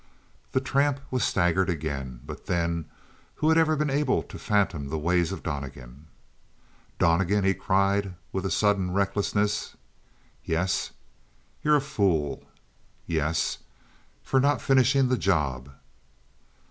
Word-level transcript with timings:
The 0.53 0.59
tramp 0.61 0.99
was 1.11 1.23
staggered 1.23 1.69
again. 1.69 2.21
But 2.25 2.47
then, 2.47 2.85
who 3.35 3.49
had 3.49 3.57
ever 3.59 3.75
been 3.75 3.91
able 3.91 4.23
to 4.23 4.39
fathom 4.39 4.87
the 4.89 4.97
ways 4.97 5.31
of 5.31 5.43
Donnegan? 5.43 6.07
"Donnegan!" 6.97 7.43
he 7.43 7.53
cried 7.53 8.15
with 8.31 8.43
a 8.43 8.49
sudden 8.49 8.93
recklessness. 8.95 9.77
"Yes?" 10.43 10.89
"You're 11.61 11.75
a 11.75 11.81
fool!" 11.81 12.43
"Yes?" 13.05 13.59
"For 14.23 14.39
not 14.39 14.59
finishing 14.59 15.07
the 15.07 15.19
job." 15.19 15.69